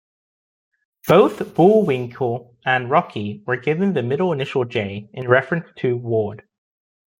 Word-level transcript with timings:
Both 1.07 1.53
Bullwinkle 1.53 2.57
and 2.65 2.89
Rocky 2.89 3.43
were 3.45 3.57
given 3.57 3.93
the 3.93 4.01
middle 4.01 4.31
initial 4.33 4.65
"J" 4.65 5.11
in 5.13 5.27
reference 5.27 5.67
to 5.75 5.95
Ward. 5.95 6.41